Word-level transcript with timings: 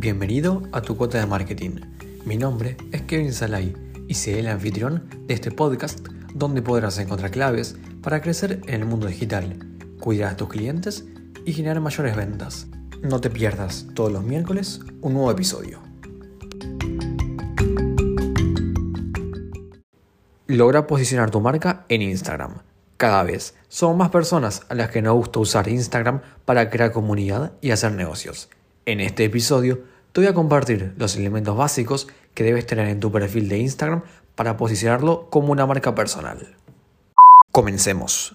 Bienvenido 0.00 0.62
a 0.72 0.80
tu 0.80 0.96
cuota 0.96 1.18
de 1.18 1.26
marketing. 1.26 1.72
Mi 2.24 2.38
nombre 2.38 2.78
es 2.90 3.02
Kevin 3.02 3.34
Salai 3.34 3.76
y 4.08 4.14
seré 4.14 4.40
el 4.40 4.46
anfitrión 4.46 5.10
de 5.26 5.34
este 5.34 5.50
podcast 5.50 6.08
donde 6.32 6.62
podrás 6.62 6.98
encontrar 6.98 7.30
claves 7.30 7.76
para 8.02 8.22
crecer 8.22 8.62
en 8.66 8.76
el 8.76 8.86
mundo 8.86 9.08
digital, 9.08 9.58
cuidar 10.00 10.32
a 10.32 10.36
tus 10.38 10.48
clientes 10.48 11.04
y 11.44 11.52
generar 11.52 11.82
mayores 11.82 12.16
ventas. 12.16 12.66
No 13.02 13.20
te 13.20 13.28
pierdas 13.28 13.88
todos 13.94 14.10
los 14.10 14.24
miércoles 14.24 14.80
un 15.02 15.12
nuevo 15.12 15.30
episodio. 15.30 15.82
Logra 20.46 20.86
posicionar 20.86 21.30
tu 21.30 21.42
marca 21.42 21.84
en 21.90 22.00
Instagram. 22.00 22.62
Cada 22.96 23.22
vez 23.24 23.54
son 23.68 23.98
más 23.98 24.08
personas 24.08 24.62
a 24.70 24.74
las 24.74 24.88
que 24.88 25.02
nos 25.02 25.14
gusta 25.14 25.40
usar 25.40 25.68
Instagram 25.68 26.22
para 26.46 26.70
crear 26.70 26.90
comunidad 26.90 27.52
y 27.60 27.72
hacer 27.72 27.92
negocios. 27.92 28.48
En 28.90 28.98
este 28.98 29.22
episodio 29.22 29.84
te 30.10 30.20
voy 30.20 30.26
a 30.26 30.34
compartir 30.34 30.94
los 30.98 31.14
elementos 31.14 31.56
básicos 31.56 32.08
que 32.34 32.42
debes 32.42 32.66
tener 32.66 32.88
en 32.88 32.98
tu 32.98 33.12
perfil 33.12 33.48
de 33.48 33.58
Instagram 33.58 34.02
para 34.34 34.56
posicionarlo 34.56 35.30
como 35.30 35.52
una 35.52 35.64
marca 35.64 35.94
personal. 35.94 36.56
Comencemos. 37.52 38.34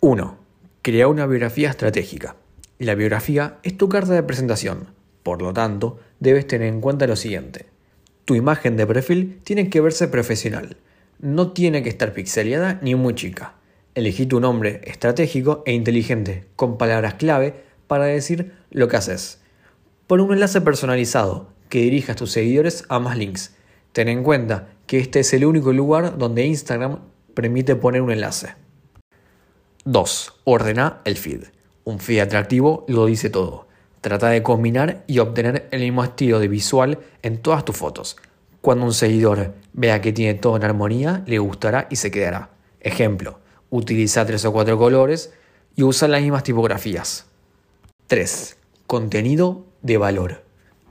1. 0.00 0.38
Crea 0.82 1.06
una 1.06 1.26
biografía 1.26 1.70
estratégica. 1.70 2.34
La 2.80 2.96
biografía 2.96 3.58
es 3.62 3.76
tu 3.76 3.88
carta 3.88 4.12
de 4.12 4.24
presentación, 4.24 4.88
por 5.22 5.40
lo 5.42 5.52
tanto, 5.52 6.00
debes 6.18 6.48
tener 6.48 6.66
en 6.66 6.80
cuenta 6.80 7.06
lo 7.06 7.14
siguiente. 7.14 7.66
Tu 8.24 8.34
imagen 8.34 8.76
de 8.76 8.84
perfil 8.84 9.40
tiene 9.44 9.70
que 9.70 9.80
verse 9.80 10.08
profesional, 10.08 10.76
no 11.20 11.52
tiene 11.52 11.84
que 11.84 11.88
estar 11.88 12.12
pixeleada 12.12 12.80
ni 12.82 12.96
muy 12.96 13.14
chica. 13.14 13.55
Elegí 13.96 14.26
tu 14.26 14.40
nombre 14.40 14.82
estratégico 14.84 15.62
e 15.64 15.72
inteligente, 15.72 16.44
con 16.54 16.76
palabras 16.76 17.14
clave 17.14 17.64
para 17.86 18.04
decir 18.04 18.52
lo 18.70 18.88
que 18.88 18.98
haces. 18.98 19.40
Pon 20.06 20.20
un 20.20 20.34
enlace 20.34 20.60
personalizado 20.60 21.48
que 21.70 21.80
dirija 21.80 22.12
a 22.12 22.14
tus 22.14 22.30
seguidores 22.30 22.84
a 22.90 22.98
más 22.98 23.16
links. 23.16 23.56
Ten 23.92 24.08
en 24.08 24.22
cuenta 24.22 24.68
que 24.86 24.98
este 24.98 25.20
es 25.20 25.32
el 25.32 25.46
único 25.46 25.72
lugar 25.72 26.18
donde 26.18 26.44
Instagram 26.44 26.98
permite 27.32 27.74
poner 27.74 28.02
un 28.02 28.10
enlace. 28.10 28.54
2. 29.86 30.40
Ordena 30.44 31.00
el 31.06 31.16
feed. 31.16 31.44
Un 31.84 31.98
feed 31.98 32.20
atractivo 32.20 32.84
lo 32.88 33.06
dice 33.06 33.30
todo. 33.30 33.66
Trata 34.02 34.28
de 34.28 34.42
combinar 34.42 35.04
y 35.06 35.20
obtener 35.20 35.68
el 35.70 35.80
mismo 35.80 36.04
estilo 36.04 36.38
de 36.38 36.48
visual 36.48 36.98
en 37.22 37.38
todas 37.38 37.64
tus 37.64 37.78
fotos. 37.78 38.18
Cuando 38.60 38.84
un 38.84 38.92
seguidor 38.92 39.54
vea 39.72 40.02
que 40.02 40.12
tiene 40.12 40.34
todo 40.34 40.54
en 40.56 40.64
armonía, 40.64 41.22
le 41.26 41.38
gustará 41.38 41.86
y 41.88 41.96
se 41.96 42.10
quedará. 42.10 42.50
Ejemplo, 42.80 43.40
utiliza 43.70 44.26
tres 44.26 44.44
o 44.44 44.52
cuatro 44.52 44.78
colores 44.78 45.32
y 45.74 45.82
usa 45.82 46.08
las 46.08 46.22
mismas 46.22 46.42
tipografías. 46.42 47.26
3. 48.06 48.56
Contenido 48.86 49.64
de 49.82 49.98
valor. 49.98 50.44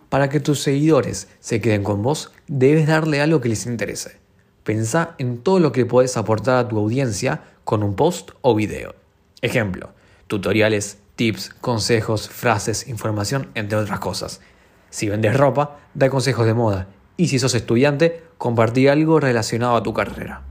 Para 0.10 0.30
que 0.30 0.40
tus 0.40 0.62
seguidores 0.62 1.28
se 1.40 1.62
queden 1.62 1.84
con 1.84 2.04
vos, 2.04 2.32
debes 2.48 2.88
darle 2.88 3.22
algo 3.22 3.42
que 3.42 3.50
les 3.50 3.66
interese. 3.66 4.18
Pensa 4.64 5.16
en 5.18 5.40
todo 5.40 5.60
lo 5.60 5.72
que 5.72 5.86
puedes 5.86 6.18
aportar 6.18 6.58
a 6.58 6.68
tu 6.68 6.78
audiencia 6.78 7.44
con 7.64 7.84
un 7.84 7.96
post 7.96 8.32
o 8.42 8.56
video. 8.56 8.96
Ejemplo, 9.42 9.92
tutoriales, 10.28 10.98
tips, 11.16 11.50
consejos, 11.62 12.30
frases, 12.30 12.88
información, 12.88 13.50
entre 13.56 13.78
otras 13.78 14.00
cosas. 14.00 14.42
Si 14.90 15.10
vendes 15.10 15.36
ropa, 15.36 15.80
da 15.94 16.10
consejos 16.10 16.46
de 16.46 16.54
moda. 16.54 16.88
Y 17.18 17.28
si 17.28 17.40
sos 17.40 17.56
estudiante, 17.56 18.24
compartí 18.38 18.88
algo 18.88 19.20
relacionado 19.20 19.76
a 19.76 19.84
tu 19.84 19.94
carrera. 19.94 20.44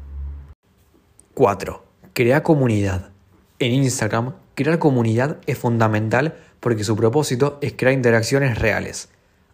4. 1.34 1.84
Crea 2.14 2.44
comunidad. 2.44 3.10
En 3.58 3.72
Instagram, 3.72 4.34
crear 4.54 4.78
comunidad 4.78 5.38
es 5.48 5.58
fundamental 5.58 6.36
porque 6.60 6.84
su 6.84 6.94
propósito 6.94 7.58
es 7.61 7.72
crear 7.72 7.92
interacciones 7.92 8.56
reales. 8.56 9.08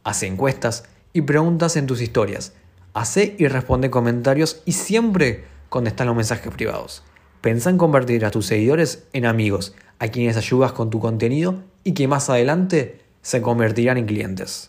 Hace 0.05 0.27
encuestas 0.27 0.85
y 1.15 1.23
preguntas 1.23 1.77
en 1.77 1.87
tus 1.87 2.03
historias. 2.03 2.53
Hace 2.93 3.35
y 3.39 3.49
responde 3.49 3.89
comentarios 3.89 4.61
y 4.67 4.73
siempre 4.73 5.45
contesta 5.71 6.05
los 6.05 6.15
mensajes 6.15 6.53
privados. 6.53 7.03
Pensa 7.41 7.71
en 7.71 7.79
convertir 7.79 8.27
a 8.27 8.31
tus 8.31 8.45
seguidores 8.45 9.05
en 9.15 9.25
amigos, 9.25 9.75
a 9.99 10.09
quienes 10.09 10.37
ayudas 10.37 10.73
con 10.73 10.91
tu 10.91 11.01
contenido 11.01 11.63
y 11.83 11.95
que 11.95 12.09
más 12.09 12.29
adelante 12.29 13.01
se 13.23 13.41
convertirán 13.41 13.97
en 13.97 14.05
clientes. 14.05 14.69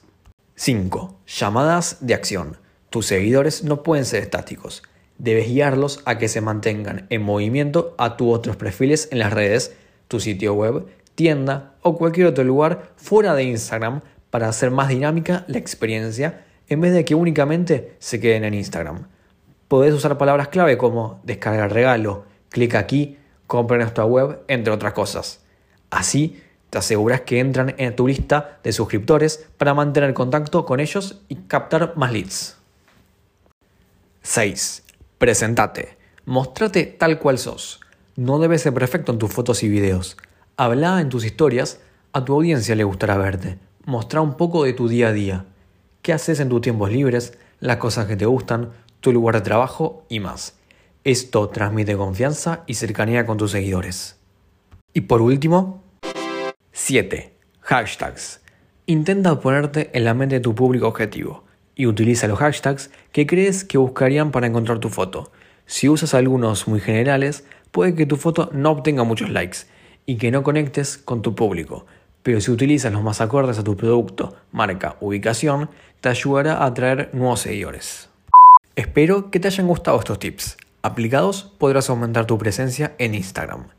5. 0.55 1.17
Llamadas 1.27 1.97
de 1.99 2.13
acción. 2.13 2.55
Tus 2.89 3.07
seguidores 3.07 3.65
no 3.65 3.83
pueden 3.83 4.05
ser 4.05 4.23
estáticos. 4.23 4.81
Debes 5.21 5.49
guiarlos 5.49 6.01
a 6.05 6.17
que 6.17 6.27
se 6.27 6.41
mantengan 6.41 7.05
en 7.11 7.21
movimiento 7.21 7.93
a 7.99 8.17
tus 8.17 8.35
otros 8.35 8.55
perfiles 8.55 9.07
en 9.11 9.19
las 9.19 9.31
redes, 9.31 9.75
tu 10.07 10.19
sitio 10.19 10.55
web, 10.55 10.87
tienda 11.13 11.75
o 11.83 11.95
cualquier 11.95 12.25
otro 12.25 12.43
lugar 12.43 12.93
fuera 12.95 13.35
de 13.35 13.43
Instagram 13.43 14.01
para 14.31 14.49
hacer 14.49 14.71
más 14.71 14.89
dinámica 14.89 15.45
la 15.47 15.59
experiencia 15.59 16.43
en 16.69 16.81
vez 16.81 16.91
de 16.93 17.05
que 17.05 17.13
únicamente 17.13 17.95
se 17.99 18.19
queden 18.19 18.45
en 18.45 18.55
Instagram. 18.55 19.09
Podés 19.67 19.93
usar 19.93 20.17
palabras 20.17 20.47
clave 20.47 20.75
como 20.75 21.21
descargar 21.23 21.71
regalo, 21.71 22.25
clic 22.49 22.73
aquí, 22.73 23.19
compra 23.45 23.77
nuestra 23.77 24.05
web, 24.05 24.39
entre 24.47 24.73
otras 24.73 24.93
cosas. 24.93 25.41
Así 25.91 26.41
te 26.71 26.79
aseguras 26.79 27.21
que 27.21 27.37
entran 27.37 27.75
en 27.77 27.95
tu 27.95 28.07
lista 28.07 28.57
de 28.63 28.71
suscriptores 28.71 29.45
para 29.59 29.75
mantener 29.75 30.15
contacto 30.15 30.65
con 30.65 30.79
ellos 30.79 31.21
y 31.29 31.35
captar 31.35 31.93
más 31.95 32.11
leads. 32.11 32.57
6. 34.23 34.85
Presentate. 35.21 35.99
Mostrate 36.25 36.83
tal 36.83 37.19
cual 37.19 37.37
sos. 37.37 37.79
No 38.15 38.39
debes 38.39 38.63
ser 38.63 38.73
perfecto 38.73 39.11
en 39.11 39.19
tus 39.19 39.31
fotos 39.31 39.61
y 39.61 39.69
videos. 39.69 40.17
Habla 40.57 40.99
en 40.99 41.09
tus 41.09 41.25
historias, 41.25 41.79
a 42.11 42.25
tu 42.25 42.33
audiencia 42.33 42.73
le 42.73 42.83
gustará 42.83 43.17
verte. 43.19 43.59
Mostra 43.85 44.21
un 44.21 44.35
poco 44.35 44.63
de 44.63 44.73
tu 44.73 44.87
día 44.87 45.09
a 45.09 45.13
día. 45.13 45.45
¿Qué 46.01 46.11
haces 46.11 46.39
en 46.39 46.49
tus 46.49 46.61
tiempos 46.61 46.91
libres? 46.91 47.37
Las 47.59 47.77
cosas 47.77 48.07
que 48.07 48.15
te 48.15 48.25
gustan, 48.25 48.71
tu 48.99 49.13
lugar 49.13 49.35
de 49.35 49.41
trabajo 49.41 50.07
y 50.09 50.19
más. 50.19 50.55
Esto 51.03 51.49
transmite 51.49 51.95
confianza 51.95 52.63
y 52.65 52.73
cercanía 52.73 53.27
con 53.27 53.37
tus 53.37 53.51
seguidores. 53.51 54.17
Y 54.91 55.01
por 55.01 55.21
último, 55.21 55.83
7. 56.71 57.37
Hashtags. 57.59 58.41
Intenta 58.87 59.39
ponerte 59.39 59.91
en 59.93 60.03
la 60.03 60.15
mente 60.15 60.37
de 60.37 60.41
tu 60.41 60.55
público 60.55 60.87
objetivo 60.87 61.43
y 61.81 61.87
utiliza 61.87 62.27
los 62.27 62.37
hashtags 62.37 62.91
que 63.11 63.25
crees 63.25 63.63
que 63.63 63.79
buscarían 63.79 64.29
para 64.29 64.45
encontrar 64.45 64.77
tu 64.77 64.89
foto. 64.89 65.31
Si 65.65 65.89
usas 65.89 66.13
algunos 66.13 66.67
muy 66.67 66.79
generales, 66.79 67.43
puede 67.71 67.95
que 67.95 68.05
tu 68.05 68.17
foto 68.17 68.51
no 68.53 68.69
obtenga 68.69 69.03
muchos 69.03 69.31
likes 69.31 69.61
y 70.05 70.17
que 70.17 70.29
no 70.29 70.43
conectes 70.43 70.99
con 70.99 71.23
tu 71.23 71.33
público, 71.33 71.87
pero 72.21 72.39
si 72.39 72.51
utilizas 72.51 72.93
los 72.93 73.01
más 73.01 73.19
acordes 73.19 73.57
a 73.57 73.63
tu 73.63 73.75
producto, 73.75 74.35
marca, 74.51 74.97
ubicación, 74.99 75.71
te 76.01 76.09
ayudará 76.09 76.57
a 76.57 76.67
atraer 76.67 77.09
nuevos 77.13 77.39
seguidores. 77.39 78.09
Espero 78.75 79.31
que 79.31 79.39
te 79.39 79.47
hayan 79.47 79.65
gustado 79.65 79.97
estos 79.97 80.19
tips. 80.19 80.57
Aplicados 80.83 81.51
podrás 81.57 81.89
aumentar 81.89 82.27
tu 82.27 82.37
presencia 82.37 82.93
en 82.99 83.15
Instagram. 83.15 83.69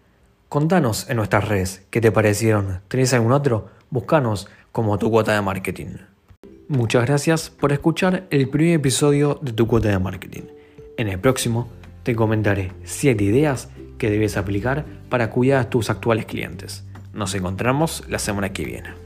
Contanos 0.49 1.09
en 1.09 1.19
nuestras 1.19 1.47
redes 1.47 1.87
qué 1.91 2.01
te 2.01 2.11
parecieron. 2.11 2.81
¿Tenés 2.89 3.15
algún 3.15 3.31
otro? 3.31 3.69
Búscanos 3.91 4.49
como 4.73 4.99
tu 4.99 5.09
cuota 5.09 5.35
de 5.35 5.41
marketing. 5.41 5.99
Muchas 6.73 7.05
gracias 7.05 7.51
por 7.51 7.71
escuchar 7.71 8.27
el 8.31 8.49
primer 8.49 8.77
episodio 8.77 9.39
de 9.43 9.53
tu 9.53 9.67
cuota 9.67 9.91
de 9.91 9.99
marketing. 9.99 10.45
En 10.97 11.09
el 11.09 11.19
próximo 11.19 11.69
te 12.03 12.17
comentaré 12.17 12.73
7 12.85 13.23
ideas 13.23 13.69
que 13.99 14.09
debes 14.09 14.39
aplicar 14.39 14.87
para 15.11 15.29
cuidar 15.29 15.61
a 15.61 15.69
tus 15.69 15.91
actuales 15.91 16.25
clientes. 16.25 16.83
Nos 17.13 17.35
encontramos 17.35 18.05
la 18.09 18.19
semana 18.19 18.55
que 18.55 18.65
viene. 18.65 19.02